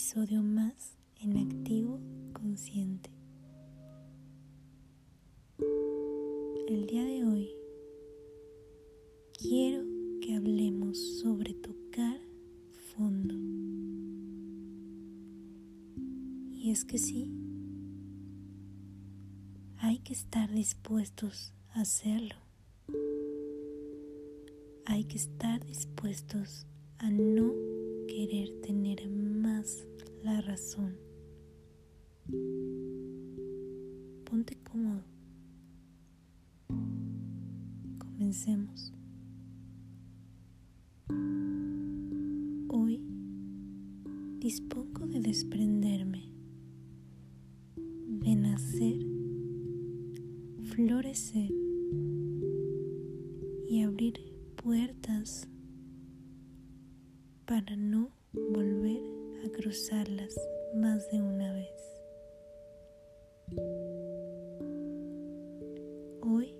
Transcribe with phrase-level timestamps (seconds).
[0.00, 2.00] episodio más en Activo
[2.32, 3.10] Consciente.
[6.68, 7.50] El día de hoy
[9.38, 9.84] quiero
[10.22, 12.18] que hablemos sobre tocar
[12.96, 13.34] fondo.
[16.50, 17.30] Y es que sí,
[19.76, 22.36] hay que estar dispuestos a hacerlo.
[24.86, 27.52] Hay que estar dispuestos a no
[28.10, 29.86] querer tener más
[30.24, 30.96] la razón.
[34.24, 35.04] Ponte cómodo.
[37.98, 38.92] Comencemos.
[42.68, 43.00] Hoy
[44.40, 46.32] dispongo de desprenderme,
[47.76, 49.06] de nacer,
[50.64, 51.52] florecer
[53.68, 54.14] y abrir
[54.56, 55.48] puertas
[57.50, 59.02] para no volver
[59.44, 60.36] a cruzarlas
[60.72, 61.82] más de una vez.
[66.20, 66.54] Hoy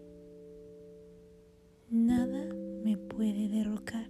[1.90, 2.52] nada
[2.82, 4.08] me puede derrocar.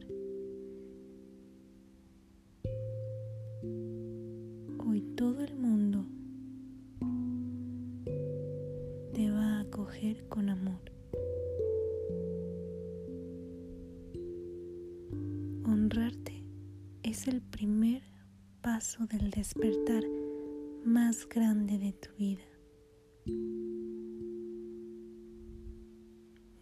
[4.78, 6.06] Hoy todo el mundo
[9.12, 10.89] te va a acoger con amor.
[17.20, 18.02] Es el primer
[18.62, 20.02] paso del despertar
[20.86, 22.44] más grande de tu vida.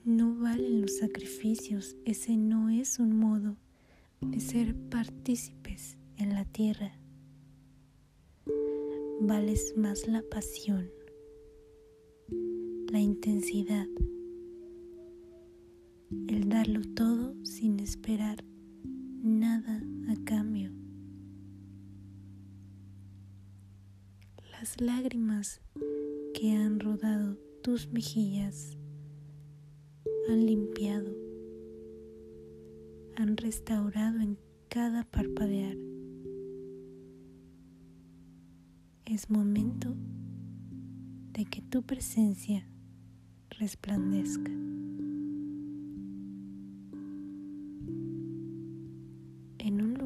[0.04, 3.56] No valen los sacrificios, ese no es un modo
[4.20, 6.98] de ser partícipes en la tierra.
[9.20, 10.90] Vales más la pasión,
[12.90, 13.86] la intensidad,
[16.26, 18.42] el darlo todo sin esperar
[19.22, 20.72] nada a cambio.
[24.52, 25.60] Las lágrimas
[26.34, 28.76] que han rodado tus mejillas
[30.28, 31.14] han limpiado,
[33.16, 35.76] han restaurado en cada parpadear.
[39.04, 39.96] Es momento
[41.32, 42.68] de que tu presencia
[43.50, 44.50] resplandezca.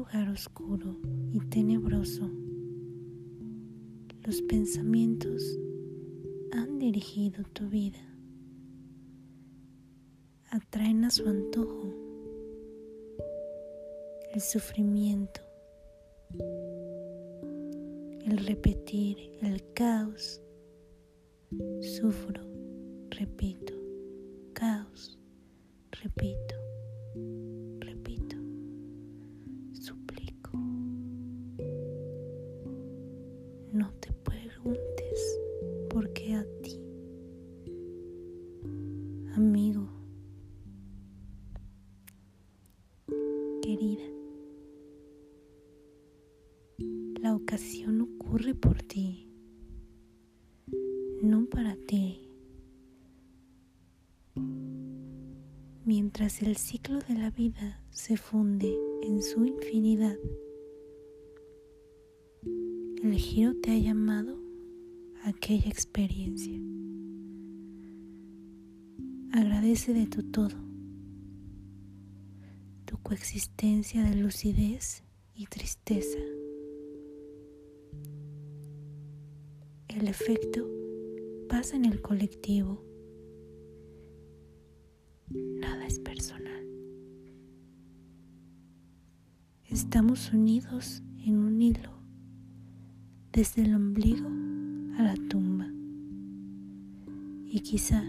[0.03, 0.97] Lugar oscuro
[1.31, 2.29] y tenebroso,
[4.25, 5.57] los pensamientos
[6.51, 8.01] han dirigido tu vida.
[10.51, 11.93] Atraen a su antojo
[14.33, 15.39] el sufrimiento,
[18.25, 20.41] el repetir, el caos.
[21.79, 22.43] Sufro,
[23.09, 23.73] repito,
[24.53, 25.17] caos,
[25.91, 26.62] repito.
[39.35, 39.89] Amigo,
[43.61, 44.03] querida.
[47.21, 49.27] La ocasión ocurre por ti,
[51.21, 52.29] no para ti.
[55.85, 60.17] Mientras el ciclo de la vida se funde en su infinidad,
[63.11, 64.39] el giro te ha llamado
[65.23, 66.57] a aquella experiencia.
[69.33, 70.55] Agradece de tu todo,
[72.85, 75.03] tu coexistencia de lucidez
[75.35, 76.19] y tristeza.
[79.89, 80.65] El efecto
[81.49, 82.85] pasa en el colectivo.
[85.29, 86.65] Nada es personal.
[89.65, 92.02] Estamos unidos en un hilo
[93.33, 94.27] desde el ombligo
[94.97, 95.67] a la tumba.
[97.47, 98.03] Y quizá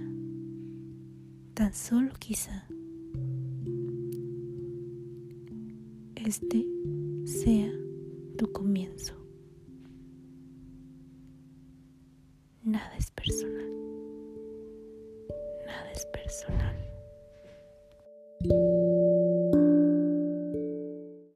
[1.55, 2.67] tan solo quizá
[6.15, 6.67] este
[7.25, 7.73] sea
[8.37, 9.15] tu comienzo.
[12.63, 13.71] Nada es personal.
[15.67, 16.84] Nada es personal.